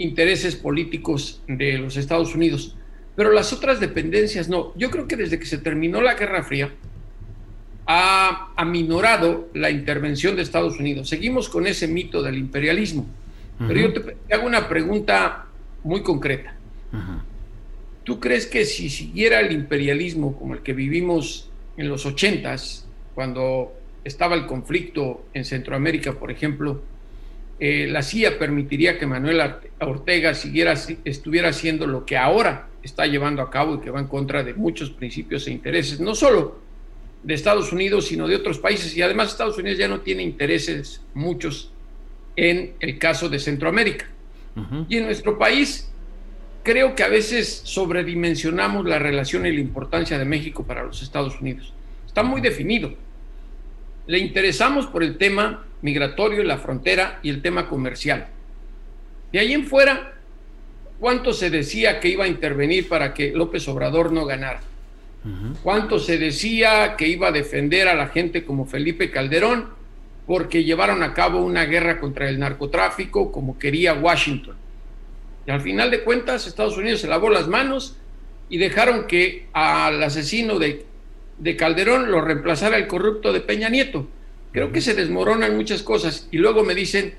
intereses 0.00 0.56
políticos 0.56 1.42
de 1.46 1.78
los 1.78 1.96
Estados 1.96 2.34
Unidos, 2.34 2.74
pero 3.16 3.32
las 3.32 3.52
otras 3.52 3.80
dependencias 3.80 4.48
no. 4.48 4.72
Yo 4.76 4.90
creo 4.90 5.06
que 5.06 5.16
desde 5.16 5.38
que 5.38 5.44
se 5.44 5.58
terminó 5.58 6.00
la 6.00 6.14
Guerra 6.14 6.42
Fría 6.42 6.72
ha 7.86 8.52
aminorado 8.56 9.48
la 9.52 9.70
intervención 9.70 10.36
de 10.36 10.42
Estados 10.42 10.78
Unidos. 10.80 11.08
Seguimos 11.08 11.50
con 11.50 11.66
ese 11.66 11.86
mito 11.86 12.22
del 12.22 12.38
imperialismo, 12.38 13.06
pero 13.58 13.78
yo 13.78 13.92
te, 13.92 14.16
hago 14.34 14.46
una 14.46 14.68
pregunta 14.68 15.46
muy 15.84 16.02
concreta. 16.02 16.54
¿Tú 18.04 18.18
crees 18.18 18.46
que 18.46 18.64
si 18.64 18.88
siguiera 18.88 19.40
el 19.40 19.52
imperialismo 19.52 20.36
como 20.38 20.54
el 20.54 20.60
que 20.60 20.72
vivimos 20.72 21.50
en 21.76 21.88
los 21.88 22.06
ochentas, 22.06 22.86
cuando 23.14 23.74
estaba 24.02 24.34
el 24.34 24.46
conflicto 24.46 25.26
en 25.34 25.44
Centroamérica, 25.44 26.14
por 26.14 26.30
ejemplo, 26.30 26.80
eh, 27.60 27.86
la 27.86 28.02
CIA 28.02 28.38
permitiría 28.38 28.98
que 28.98 29.06
Manuel 29.06 29.40
Ortega 29.80 30.32
siguiera, 30.32 30.74
estuviera 31.04 31.50
haciendo 31.50 31.86
lo 31.86 32.06
que 32.06 32.16
ahora 32.16 32.68
está 32.82 33.06
llevando 33.06 33.42
a 33.42 33.50
cabo 33.50 33.74
y 33.74 33.80
que 33.80 33.90
va 33.90 34.00
en 34.00 34.06
contra 34.06 34.42
de 34.42 34.54
muchos 34.54 34.88
principios 34.88 35.46
e 35.46 35.52
intereses, 35.52 36.00
no 36.00 36.14
solo 36.14 36.58
de 37.22 37.34
Estados 37.34 37.70
Unidos, 37.70 38.06
sino 38.06 38.26
de 38.26 38.36
otros 38.36 38.58
países. 38.58 38.96
Y 38.96 39.02
además 39.02 39.28
Estados 39.28 39.58
Unidos 39.58 39.78
ya 39.78 39.88
no 39.88 40.00
tiene 40.00 40.22
intereses 40.22 41.02
muchos 41.12 41.70
en 42.34 42.72
el 42.80 42.98
caso 42.98 43.28
de 43.28 43.38
Centroamérica. 43.38 44.06
Y 44.88 44.96
en 44.96 45.04
nuestro 45.04 45.38
país 45.38 45.90
creo 46.62 46.94
que 46.94 47.02
a 47.02 47.08
veces 47.08 47.62
sobredimensionamos 47.64 48.86
la 48.86 48.98
relación 48.98 49.46
y 49.46 49.52
la 49.52 49.60
importancia 49.60 50.18
de 50.18 50.24
México 50.24 50.64
para 50.64 50.82
los 50.82 51.02
Estados 51.02 51.40
Unidos. 51.40 51.72
Está 52.06 52.22
muy 52.22 52.40
definido. 52.40 52.92
Le 54.10 54.18
interesamos 54.18 54.86
por 54.88 55.04
el 55.04 55.18
tema 55.18 55.64
migratorio, 55.82 56.42
la 56.42 56.58
frontera 56.58 57.20
y 57.22 57.30
el 57.30 57.42
tema 57.42 57.68
comercial. 57.68 58.26
De 59.32 59.38
ahí 59.38 59.52
en 59.52 59.66
fuera, 59.66 60.14
¿cuánto 60.98 61.32
se 61.32 61.48
decía 61.48 62.00
que 62.00 62.08
iba 62.08 62.24
a 62.24 62.28
intervenir 62.28 62.88
para 62.88 63.14
que 63.14 63.30
López 63.30 63.68
Obrador 63.68 64.10
no 64.10 64.26
ganara? 64.26 64.62
¿Cuánto 65.62 66.00
se 66.00 66.18
decía 66.18 66.96
que 66.96 67.06
iba 67.06 67.28
a 67.28 67.32
defender 67.32 67.86
a 67.86 67.94
la 67.94 68.08
gente 68.08 68.44
como 68.44 68.66
Felipe 68.66 69.12
Calderón 69.12 69.68
porque 70.26 70.64
llevaron 70.64 71.04
a 71.04 71.14
cabo 71.14 71.44
una 71.44 71.64
guerra 71.64 72.00
contra 72.00 72.28
el 72.28 72.40
narcotráfico 72.40 73.30
como 73.30 73.58
quería 73.58 73.94
Washington. 73.94 74.56
Y 75.46 75.50
al 75.52 75.60
final 75.60 75.90
de 75.90 76.02
cuentas, 76.02 76.46
Estados 76.48 76.76
Unidos 76.76 77.00
se 77.00 77.06
lavó 77.06 77.30
las 77.30 77.46
manos 77.46 77.96
y 78.48 78.58
dejaron 78.58 79.06
que 79.06 79.46
al 79.52 80.02
asesino 80.02 80.58
de, 80.58 80.86
de 81.40 81.56
Calderón 81.56 82.10
lo 82.10 82.20
reemplazara 82.20 82.76
el 82.76 82.86
corrupto 82.86 83.32
de 83.32 83.40
Peña 83.40 83.68
Nieto. 83.68 84.06
Creo 84.52 84.70
que 84.72 84.80
se 84.80 84.94
desmoronan 84.94 85.56
muchas 85.56 85.82
cosas 85.82 86.28
y 86.30 86.38
luego 86.38 86.62
me 86.62 86.74
dicen 86.74 87.14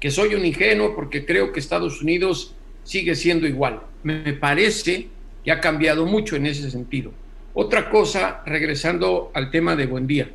que 0.00 0.10
soy 0.10 0.34
un 0.34 0.44
ingenuo 0.44 0.94
porque 0.94 1.24
creo 1.24 1.52
que 1.52 1.60
Estados 1.60 2.02
Unidos 2.02 2.54
sigue 2.84 3.14
siendo 3.14 3.46
igual. 3.46 3.82
Me 4.02 4.32
parece 4.32 5.08
que 5.44 5.52
ha 5.52 5.60
cambiado 5.60 6.04
mucho 6.04 6.36
en 6.36 6.46
ese 6.46 6.70
sentido. 6.70 7.12
Otra 7.54 7.90
cosa, 7.90 8.42
regresando 8.44 9.30
al 9.34 9.50
tema 9.50 9.76
de 9.76 9.86
Buen 9.86 10.06
Día. 10.06 10.30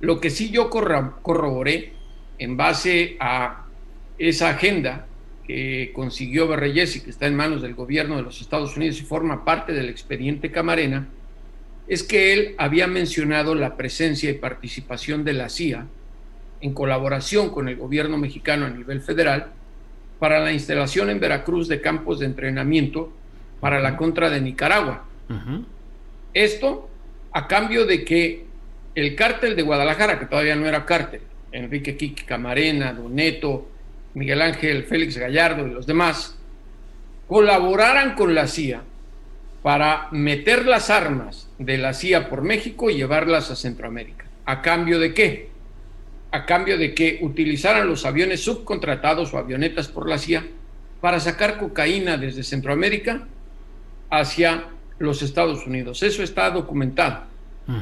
Lo 0.00 0.20
que 0.20 0.30
sí 0.30 0.50
yo 0.50 0.70
corroboré 0.70 1.92
en 2.38 2.56
base 2.56 3.16
a 3.20 3.66
esa 4.18 4.50
agenda 4.50 5.06
que 5.46 5.90
consiguió 5.92 6.48
Berreyes 6.48 6.96
y 6.96 7.00
que 7.00 7.10
está 7.10 7.26
en 7.26 7.34
manos 7.34 7.60
del 7.60 7.74
gobierno 7.74 8.16
de 8.16 8.22
los 8.22 8.40
Estados 8.40 8.76
Unidos 8.76 9.00
y 9.00 9.04
forma 9.04 9.44
parte 9.44 9.72
del 9.72 9.88
expediente 9.88 10.50
Camarena, 10.50 11.08
es 11.90 12.04
que 12.04 12.32
él 12.32 12.54
había 12.56 12.86
mencionado 12.86 13.56
la 13.56 13.76
presencia 13.76 14.30
y 14.30 14.34
participación 14.34 15.24
de 15.24 15.32
la 15.32 15.48
CIA 15.48 15.86
en 16.60 16.72
colaboración 16.72 17.50
con 17.50 17.68
el 17.68 17.74
gobierno 17.74 18.16
mexicano 18.16 18.64
a 18.64 18.70
nivel 18.70 19.00
federal 19.00 19.48
para 20.20 20.38
la 20.38 20.52
instalación 20.52 21.10
en 21.10 21.18
Veracruz 21.18 21.66
de 21.66 21.80
campos 21.80 22.20
de 22.20 22.26
entrenamiento 22.26 23.12
para 23.58 23.80
la 23.80 23.96
contra 23.96 24.30
de 24.30 24.40
Nicaragua. 24.40 25.04
Esto 26.32 26.88
a 27.32 27.48
cambio 27.48 27.84
de 27.84 28.04
que 28.04 28.44
el 28.94 29.16
cártel 29.16 29.56
de 29.56 29.62
Guadalajara, 29.62 30.20
que 30.20 30.26
todavía 30.26 30.54
no 30.54 30.68
era 30.68 30.86
cártel, 30.86 31.22
Enrique 31.50 31.96
Kiki 31.96 32.22
Camarena, 32.22 32.92
Doneto, 32.92 33.68
Miguel 34.14 34.42
Ángel 34.42 34.84
Félix 34.84 35.18
Gallardo 35.18 35.66
y 35.66 35.72
los 35.72 35.88
demás, 35.88 36.38
colaboraran 37.26 38.14
con 38.14 38.32
la 38.32 38.46
CIA 38.46 38.84
para 39.62 40.08
meter 40.10 40.66
las 40.66 40.90
armas 40.90 41.48
de 41.58 41.78
la 41.78 41.92
CIA 41.92 42.28
por 42.28 42.42
México 42.42 42.90
y 42.90 42.96
llevarlas 42.96 43.50
a 43.50 43.56
Centroamérica. 43.56 44.26
¿A 44.46 44.62
cambio 44.62 44.98
de 44.98 45.12
qué? 45.12 45.50
A 46.30 46.46
cambio 46.46 46.78
de 46.78 46.94
que 46.94 47.18
utilizaran 47.20 47.86
los 47.86 48.06
aviones 48.06 48.42
subcontratados 48.42 49.34
o 49.34 49.38
avionetas 49.38 49.88
por 49.88 50.08
la 50.08 50.18
CIA 50.18 50.46
para 51.00 51.20
sacar 51.20 51.58
cocaína 51.58 52.16
desde 52.16 52.42
Centroamérica 52.42 53.26
hacia 54.10 54.64
los 54.98 55.22
Estados 55.22 55.66
Unidos. 55.66 56.02
Eso 56.02 56.22
está 56.22 56.50
documentado. 56.50 57.28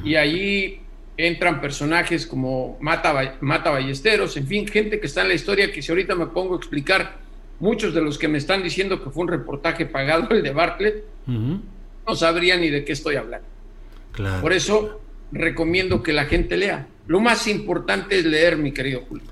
Y 0.04 0.16
ahí 0.16 0.82
entran 1.16 1.62
personajes 1.62 2.26
como 2.26 2.76
Mata, 2.80 3.36
Mata 3.40 3.70
Ballesteros, 3.70 4.36
en 4.36 4.46
fin, 4.46 4.66
gente 4.68 5.00
que 5.00 5.06
está 5.06 5.22
en 5.22 5.28
la 5.28 5.34
historia 5.34 5.72
que 5.72 5.80
si 5.80 5.90
ahorita 5.90 6.14
me 6.14 6.26
pongo 6.26 6.54
a 6.54 6.58
explicar, 6.58 7.16
muchos 7.60 7.94
de 7.94 8.00
los 8.00 8.18
que 8.18 8.28
me 8.28 8.38
están 8.38 8.62
diciendo 8.62 9.02
que 9.02 9.10
fue 9.10 9.22
un 9.22 9.28
reportaje 9.28 9.86
pagado 9.86 10.28
el 10.30 10.42
de 10.42 10.50
Bartlett, 10.52 11.04
no 11.26 12.14
sabrían 12.14 12.60
ni 12.60 12.70
de 12.70 12.84
qué 12.84 12.92
estoy 12.92 13.16
hablando. 13.16 13.46
Por 14.40 14.52
eso 14.52 15.00
recomiendo 15.32 16.02
que 16.02 16.12
la 16.12 16.24
gente 16.24 16.56
lea. 16.56 16.88
Lo 17.06 17.20
más 17.20 17.46
importante 17.46 18.18
es 18.18 18.24
leer, 18.24 18.56
mi 18.56 18.72
querido 18.72 19.02
Julio. 19.08 19.26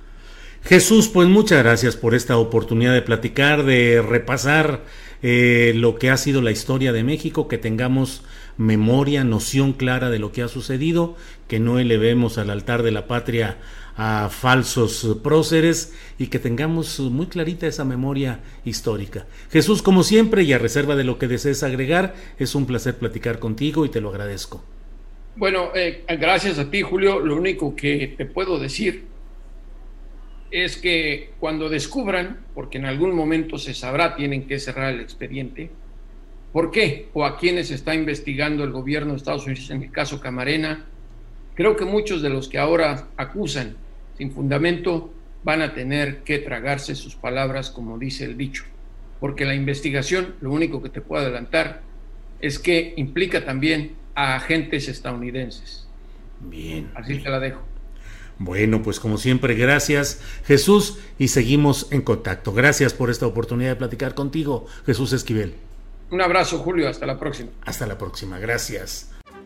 Jesús, 0.62 1.08
pues 1.08 1.28
muchas 1.28 1.62
gracias 1.62 1.96
por 1.96 2.14
esta 2.14 2.38
oportunidad 2.38 2.92
de 2.92 3.02
platicar, 3.02 3.64
de 3.64 4.02
repasar 4.02 4.82
eh, 5.22 5.72
lo 5.76 5.96
que 5.96 6.10
ha 6.10 6.16
sido 6.16 6.42
la 6.42 6.50
historia 6.50 6.92
de 6.92 7.04
México, 7.04 7.46
que 7.46 7.56
tengamos 7.56 8.22
memoria, 8.56 9.22
noción 9.22 9.72
clara 9.72 10.10
de 10.10 10.18
lo 10.18 10.32
que 10.32 10.42
ha 10.42 10.48
sucedido, 10.48 11.16
que 11.46 11.60
no 11.60 11.78
elevemos 11.78 12.38
al 12.38 12.50
altar 12.50 12.82
de 12.82 12.90
la 12.90 13.06
patria 13.06 13.58
a 13.96 14.28
falsos 14.28 15.18
próceres 15.22 15.94
y 16.18 16.26
que 16.26 16.38
tengamos 16.38 17.00
muy 17.00 17.26
clarita 17.26 17.66
esa 17.66 17.84
memoria 17.84 18.40
histórica. 18.64 19.26
Jesús, 19.50 19.82
como 19.82 20.02
siempre, 20.02 20.42
y 20.42 20.52
a 20.52 20.58
reserva 20.58 20.96
de 20.96 21.04
lo 21.04 21.18
que 21.18 21.28
desees 21.28 21.62
agregar, 21.62 22.14
es 22.38 22.54
un 22.54 22.66
placer 22.66 22.96
platicar 22.96 23.38
contigo 23.38 23.86
y 23.86 23.88
te 23.88 24.00
lo 24.00 24.10
agradezco. 24.10 24.62
Bueno, 25.36 25.70
eh, 25.74 26.04
gracias 26.18 26.58
a 26.58 26.70
ti, 26.70 26.82
Julio. 26.82 27.20
Lo 27.20 27.36
único 27.36 27.74
que 27.74 28.14
te 28.16 28.26
puedo 28.26 28.58
decir 28.58 29.04
es 30.50 30.76
que 30.76 31.30
cuando 31.40 31.68
descubran, 31.68 32.40
porque 32.54 32.78
en 32.78 32.86
algún 32.86 33.14
momento 33.14 33.58
se 33.58 33.74
sabrá, 33.74 34.14
tienen 34.14 34.46
que 34.46 34.58
cerrar 34.58 34.94
el 34.94 35.00
expediente, 35.00 35.70
¿por 36.52 36.70
qué? 36.70 37.08
O 37.12 37.24
a 37.24 37.36
quienes 37.36 37.70
está 37.70 37.94
investigando 37.94 38.62
el 38.64 38.72
gobierno 38.72 39.12
de 39.12 39.18
Estados 39.18 39.46
Unidos 39.46 39.70
en 39.70 39.82
el 39.82 39.90
caso 39.90 40.20
Camarena, 40.20 40.86
creo 41.54 41.76
que 41.76 41.84
muchos 41.84 42.22
de 42.22 42.30
los 42.30 42.48
que 42.48 42.58
ahora 42.58 43.08
acusan 43.16 43.76
sin 44.16 44.32
fundamento 44.32 45.12
van 45.44 45.62
a 45.62 45.74
tener 45.74 46.22
que 46.24 46.38
tragarse 46.38 46.94
sus 46.94 47.14
palabras 47.14 47.70
como 47.70 47.98
dice 47.98 48.24
el 48.24 48.36
dicho, 48.36 48.64
porque 49.20 49.44
la 49.44 49.54
investigación, 49.54 50.34
lo 50.40 50.50
único 50.50 50.82
que 50.82 50.88
te 50.88 51.00
puedo 51.00 51.22
adelantar, 51.22 51.82
es 52.40 52.58
que 52.58 52.94
implica 52.96 53.44
también 53.44 53.92
a 54.14 54.36
agentes 54.36 54.88
estadounidenses. 54.88 55.86
Bien. 56.40 56.90
Así 56.94 57.18
te 57.18 57.30
la 57.30 57.40
dejo. 57.40 57.62
Bueno, 58.38 58.82
pues 58.82 59.00
como 59.00 59.16
siempre, 59.16 59.54
gracias 59.54 60.20
Jesús 60.44 60.98
y 61.18 61.28
seguimos 61.28 61.90
en 61.90 62.02
contacto. 62.02 62.52
Gracias 62.52 62.92
por 62.92 63.10
esta 63.10 63.26
oportunidad 63.26 63.70
de 63.70 63.76
platicar 63.76 64.14
contigo, 64.14 64.66
Jesús 64.84 65.12
Esquivel. 65.12 65.54
Un 66.10 66.20
abrazo, 66.20 66.58
Julio, 66.58 66.88
hasta 66.88 67.06
la 67.06 67.18
próxima. 67.18 67.50
Hasta 67.64 67.86
la 67.86 67.98
próxima, 67.98 68.38
gracias. 68.38 69.15